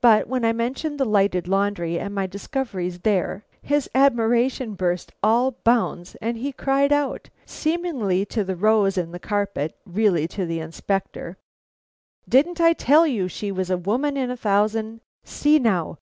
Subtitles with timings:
[0.00, 5.58] But when I mentioned the lighted laundry and my discoveries there, his admiration burst all
[5.64, 10.60] bounds, and he cried out, seemingly to the rose in the carpet, really to the
[10.60, 11.36] Inspector:
[12.26, 15.02] "Didn't I tell you she was a woman in a thousand?
[15.24, 15.98] See now!